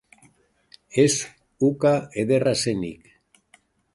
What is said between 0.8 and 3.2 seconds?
Ez uka ederra zenik.